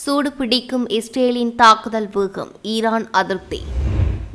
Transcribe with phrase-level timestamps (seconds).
[0.00, 3.60] சூடு பிடிக்கும் இஸ்ரேலின் தாக்குதல் வேகம் ஈரான் அதிருப்தி.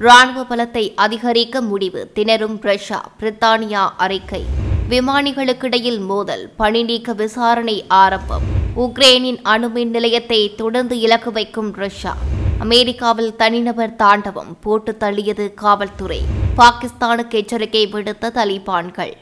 [0.05, 4.41] ராணுவ பலத்தை அதிகரிக்க முடிவு திணறும் ரஷ்யா பிரித்தானியா அறிக்கை.
[4.91, 8.46] விமானிகளுக்கிடையில் மோதல் பணி நீக்க விசாரணை ஆரம்பம்.
[8.86, 12.14] உக்ரைனின் அணுமின் நிலையத்தை தொடர்ந்து இலக்கு வைக்கும் ரஷ்யா.
[12.59, 16.21] அமெரிக்காவில் தனிநபர் தாண்டவம் போட்டு தள்ளியது காவல்துறை.
[16.61, 19.16] பாகிஸ்தானுக்கு எச்சரிக்கை விடுத்த தலிபான்கள்.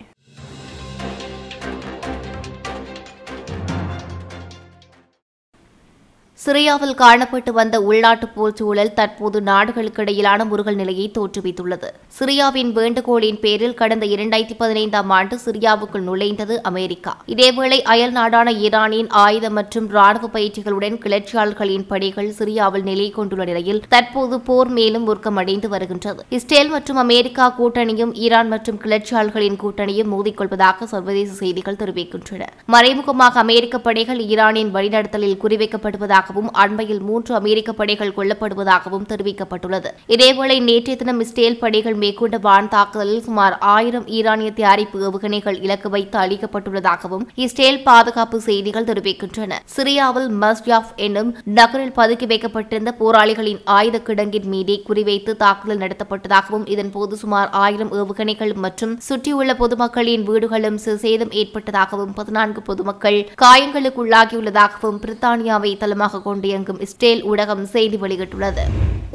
[6.44, 11.90] சிரியாவில் காணப்பட்டு வந்த உள்நாட்டு போர் சூழல் தற்போது நாடுகளுக்கிடையிலான முருகல் நிலையை தோற்றுவித்துள்ளது.
[12.17, 17.12] சிரியாவின் வேண்டுகோளின் பேரில் கடந்த இரண்டாயிரத்தி பதினைந்தாம் ஆண்டு சிரியாவுக்குள் நுழைந்தது அமெரிக்கா.
[17.34, 24.39] இதேவேளை அயல் நாடான ஈரானின் ஆயுத மற்றும் ராணுவ பயிற்சிகளுடன் கிளர்ச்சியாளர்களின் படைகள் சிரியாவில் நிலை கொண்டுள்ள நிலையில் தற்போது
[24.50, 26.23] போர் மேலும் உருக்கமடைந்து வருகின்றது.
[26.39, 32.50] இஸ்ரேல் மற்றும் அமெரிக்கா கூட்டணியும் ஈரான் மற்றும் கிளர்ச்சியாளர்களின் கூட்டணியும் மோதிக்கொள்வதாக சர்வதேச செய்திகள் தெரிவிக்கின்றன.
[32.66, 39.89] மறைமுகமாக அமெரிக்க படைகள் ஈரானின் வழிநடத்தலில் குறிவைக்கப்படுவதாக வருவதாகவும் அண்மையில் மூன்று அமெரிக்க படைகள் கொல்லப்படுவதாகவும் தெரிவிக்கப்பட்டுள்ளது.
[40.14, 46.17] இதேவேளை நேற்றைய தினம் இஸ்ரேல் படைகள் மேற்கொண்ட வான் தாக்குதலில் சுமார் ஆயிரம் ஈரானிய தயாரிப்பு ஏவுகணைகள் இலக்கு வைத்து
[46.23, 49.59] அளிக்கப்பட்டுள்ளதாகவும் இஸ்ரேல் பாதுகாப்பு செய்திகள் தெரிவிக்கின்றன.
[49.75, 57.52] சிரியாவில் மஸ்ஜாப் என்னும் நகரில் பதுக்கி வைக்கப்பட்டிருந்த போராளிகளின் ஆயுத கிடங்கின் மீதே குறிவைத்து தாக்குதல் நடத்தப்பட்டதாகவும் இதன்போது சுமார்
[57.63, 66.81] ஆயிரம் ஏவுகணைகள் மற்றும் சுற்றியுள்ள பொதுமக்களின் வீடுகளும் சேதம் ஏற்பட்டதாகவும் பதினான்கு பொதுமக்கள் காயங்களுக்குள்ளாகியுள்ளதாகவும் பிரித்தானியாவை தளமாக கொண்டு இயங்கும்
[66.88, 68.66] இஸ்ரேல் ஊடகம் செய்தி வெளியிட்டுள்ளது.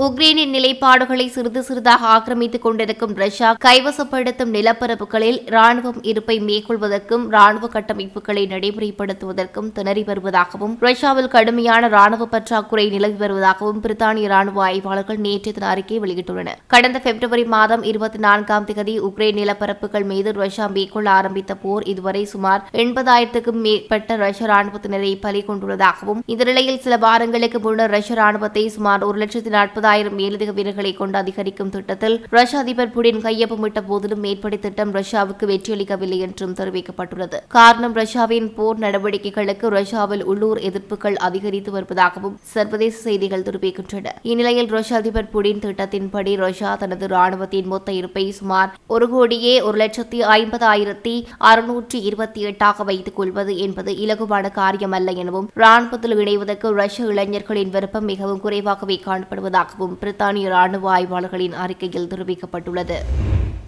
[0.04, 9.68] உக்ரைனின் நிலைப்பாடுகளை சிறிது சிறிதாக ஆக்கிரமித்துக் கொண்டிருக்கும் ரஷ்யா கைவசப்படுத்தும் நிலப்பரப்புகளில் ராணுவம் இருப்பை மேற்கொள்வதற்கும் ராணுவ கட்டமைப்புகளை நடைமுறைப்படுத்துவதற்கும்
[9.72, 16.58] திணறி வருவதாகவும் ரஷ்யாவில் கடுமையான ராணுவ பற்றாக்குறை நிலவி வருவதாகவும் பிரித்தானிய ராணுவ ஆய்வாளர்கள் நேற்று தின அறிக்கை வெளியிட்டுள்ளனர்.
[16.66, 22.62] கடந்த பிப்ரவரி மாதம் இருபத்தி நான்காம் தேதி உக்ரைன் நிலப்பரப்புகள் மீது ரஷ்யா மேற்கொள்ள ஆரம்பித்த போர் இதுவரை சுமார்
[22.84, 29.18] எண்பதாயிரத்துக்கும் மேற்பட்ட ரஷ்ய ராணுவத்தினரை பலி கொண்டுள்ளதாகவும் இந்த நிலையில் சில வாரங்களுக்கு முன்னர் ரஷ்ய ராணுவத்தை சுமார் ஒரு
[29.18, 34.92] லட்சத்தி நாற்பது நாற்பதாயிரம் மேலதிக வீரர்களை கொண்டு அதிகரிக்கும் திட்டத்தில் ரஷ்ய அதிபர் புடின் கையொப்பமிட்ட போதிலும் மேற்படி திட்டம்
[34.96, 37.38] ரஷ்யாவுக்கு வெற்றியளிக்கவில்லை என்றும் தெரிவிக்கப்பட்டுள்ளது.
[37.56, 44.14] காரணம் ரஷ்யாவின் போர் நடவடிக்கைகளுக்கு ரஷ்யாவில் உள்ளூர் எதிர்ப்புகள் அதிகரித்து வருவதாகவும் சர்வதேச செய்திகள் தெரிவிக்கின்றன.
[44.30, 50.20] இந்நிலையில் ரஷ்ய அதிபர் புடின் திட்டத்தின்படி ரஷ்யா தனது ராணுவத்தின் மொத்த இருப்பை சுமார் ஒரு கோடியே ஒரு லட்சத்தி
[50.38, 51.14] ஐம்பதாயிரத்தி
[51.52, 58.42] அறுநூற்றி இருபத்தி எட்டாக வைத்துக் கொள்வது என்பது இலகுவான காரியமல்ல எனவும் ராணுவத்தில் இணைவதற்கு ரஷ்ய இளைஞர்களின் விருப்பம் மிகவும்
[58.46, 62.98] குறைவாகவே காணப்படுவதாக பிரித்தானிய ராணுவ ஆய்வாளர்களின் அறிக்கையில் தெரிவிக்கப்பட்டுள்ளது.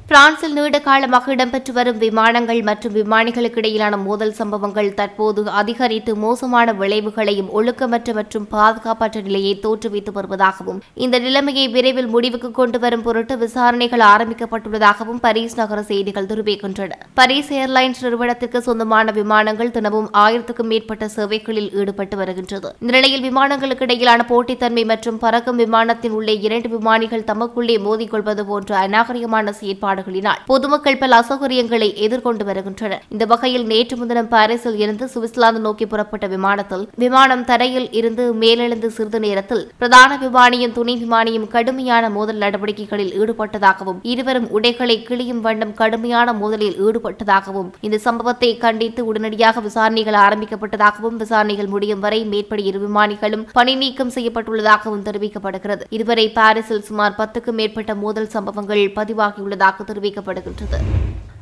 [0.08, 7.50] பிரான்சில் நீண்ட காலமாக இடம்பெற்று வரும் விமானங்கள் மற்றும் விமானிகளுக்கு இடையிலான மோதல் சம்பவங்கள் தற்போது அதிகரித்து மோசமான விளைவுகளையும்
[7.58, 15.20] ஒழுக்கமற்ற மற்றும் பாதுகாப்பற்ற நிலையை தோற்றுவித்து வருவதாகவும் இந்த நிலைமையை விரைவில் முடிவுக்கு கொண்டு வரும் பொருட்டு விசாரணைகள் ஆரம்பிக்கப்பட்டுள்ளதாகவும்
[15.26, 16.96] பரிஸ் நகர செய்திகள் தெரிவிக்கின்றன.
[17.20, 22.72] பரிஸ் ஏர்லைன்ஸ் நிறுவனத்திற்கு சொந்தமான விமானங்கள் தினமும் ஆயிரத்துக்கும் மேற்பட்ட சேவைகளில் ஈடுபட்டு வருகின்றது.
[22.82, 29.56] இந்த நிலையில் விமானங்களுக்கு இடையிலான போட்டித்தன்மை மற்றும் பறக்கும் விமானத்தின் உள்ளே இரண்டு விமானிகள் தமக்குள்ளே மோதிக்கொள்வது போன்ற அநாகரிகமான
[29.60, 33.02] செயற்பாடு செயல்பாடுகளினால் பொதுமக்கள் பல அசௌகரியங்களை எதிர்கொண்டு வருகின்றனர்.
[33.14, 39.20] இந்த வகையில் நேற்று முன்தினம் பாரிஸில் இருந்து சுவிட்சர்லாந்து நோக்கி புறப்பட்ட விமானத்தில் விமானம் தரையில் இருந்து மேலெழுந்து சிறிது
[39.26, 46.78] நேரத்தில் பிரதான விமானியும் துணை விமானியும் கடுமையான மோதல் நடவடிக்கைகளில் ஈடுபட்டதாகவும் இருவரும் உடைகளை கிளியும் வண்ணம் கடுமையான மோதலில்
[46.86, 54.14] ஈடுபட்டதாகவும் இந்த சம்பவத்தை கண்டித்து உடனடியாக விசாரணைகள் ஆரம்பிக்கப்பட்டதாகவும் விசாரணைகள் முடியும் வரை மேற்படி இரு விமானிகளும் பணி நீக்கம்
[54.16, 55.82] செய்யப்பட்டுள்ளதாகவும் தெரிவிக்கப்படுகிறது.
[55.96, 60.80] இதுவரை பாரிஸில் சுமார் பத்துக்கும் மேற்பட்ட மோதல் சம்பவங்கள் பதிவாகியுள்ளதாக தெரிவிக்கப்படுகின்றது.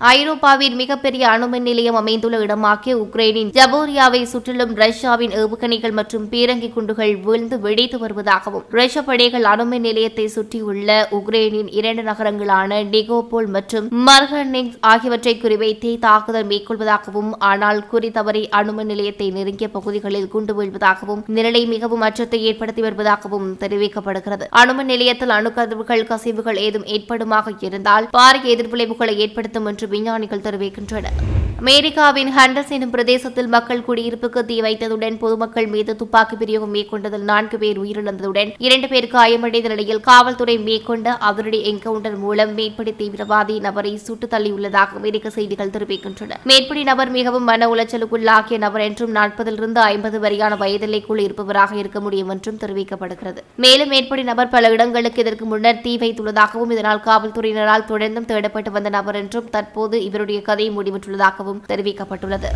[0.01, 7.57] ஐரோப்பாவின் மிகப்பெரிய அணுமின் நிலையம் அமைந்துள்ள இடமாக்கிய உக்ரைனின் ஜபோரியாவை சுற்றிலும் ரஷ்யாவின் ஏவுகணைகள் மற்றும் பீரங்கி குண்டுகள் வீழ்ந்து
[7.59, 15.93] வெடித்து வருவதாகவும் ரஷ்ய படைகள் அணுமின் நிலையத்தை சுற்றியுள்ள உக்ரைனின் இரண்டு நகரங்களான நிகோபோல் மற்றும் மர்ஹனிங் ஆகியவற்றை குறிவைத்து
[15.99, 23.49] தாக்குதல் மேற்கொள்வதாகவும் ஆனால் குறித்தவரை அணுமின் நிலையத்தை நெருங்கிய பகுதிகளில் குண்டு வீழ்வதாகவும் நிலை மிகவும் அச்சத்தை ஏற்படுத்தி வருவதாகவும்
[23.61, 24.45] தெரிவிக்கப்படுகிறது.
[24.63, 31.19] அணுமின் நிலையத்தில் அணுக்கதிர்கள் கசிவுகள் ஏதும் ஏற்படுமாக இருந்தால் பாரிய எதிர்விளைவுகளை ஏற்படுத்தும் என்று விஞ்ஞானிகள் தெரிவிக்கின்றனர்.
[31.61, 37.79] அமெரிக்காவின் ஹண்டர்ஸ் எனும் பிரதேசத்தில் மக்கள் குடியிருப்புக்கு தீ வைத்ததுடன் பொதுமக்கள் மீது துப்பாக்கி பிரயோகம் மேற்கொண்டதில் நான்கு பேர்
[37.83, 44.99] உயிரிழந்ததுடன் இரண்டு பேர் காயமடைந்த நிலையில் காவல்துறை மேற்கொண்ட அதிரடி என்கவுண்டர் மூலம் மேற்படி தீவிரவாதி நபரை சுட்டு தள்ளியுள்ளதாக
[45.01, 46.39] அமெரிக்க செய்திகள் தெரிவிக்கின்றன.
[46.51, 52.61] மேற்படி நபர் மிகவும் மன உளைச்சலுக்குள்ளாகிய நபர் என்றும் நாற்பதிலிருந்து ஐம்பது வரையான வயதிலைக்குள் இருப்பவராக இருக்க முடியும் என்றும்
[52.65, 53.43] தெரிவிக்கப்படுகிறது.
[53.67, 59.21] மேலும் மேற்படி நபர் பல இடங்களுக்கு இதற்கு முன்னர் தீ வைத்துள்ளதாகவும் இதனால் காவல்துறையினரால் தொடர்ந்தும் தேடப்பட்டு வந்த நபர்
[59.25, 62.51] என்றும் தற்போது இவருடைய கதை முடிவுற்றுள்ளதாகவும் தெரிவிக்கப்பட்டுள்ளது.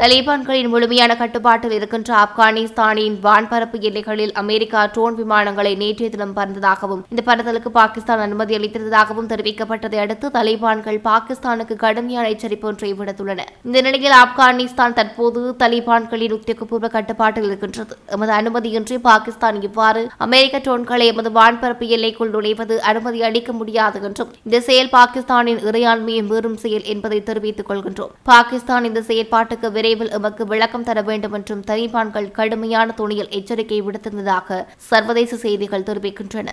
[0.00, 7.70] தலிபான்களின் முழுமையான கட்டுப்பாட்டில் இருக்கின்ற ஆப்கானிஸ்தானின் வான்பரப்பு எல்லைகளில் அமெரிக்கா ட்ரோன் விமானங்களை நேற்றைய தினம் பறந்ததாகவும் இந்த பறத்தலுக்கு
[7.76, 15.42] பாகிஸ்தான் அனுமதி அளித்திருந்ததாகவும் தெரிவிக்கப்பட்டதை அடுத்து தலிபான்கள் பாகிஸ்தானுக்கு கடுமையான எச்சரிப்பு ஒன்றை விடுத்துள்ளன இந்த நிலையில் ஆப்கானிஸ்தான் தற்போது
[15.62, 17.94] தலிபான்களின் உத்தியோகபூர்வ கட்டுப்பாட்டில் இருக்கின்றது.
[18.16, 24.62] எமது அனுமதியின்றி பாகிஸ்தான் இவ்வாறு அமெரிக்க ட்ரோன்களை எமது வான்பரப்பு எல்லைக்குள் நுழைவது அனுமதி அளிக்க முடியாது என்றும் இந்த
[24.70, 28.12] செயல் பாகிஸ்தானின் இறையாண்மையை மீறும் செயல் என்பதை தெரிவித்துக் கொள்கின்றோம்.
[28.32, 34.58] பாகிஸ்தான் இந்த செயற்பாட்டுக்கு விரைவில் எமக்கு விளக்கம் தர வேண்டும் என்றும் தலிபான்கள் கடுமையான துணியில் எச்சரிக்கை விடுத்திருந்ததாக
[34.90, 36.50] சர்வதேச செய்திகள் தெரிவிக்கின்றன.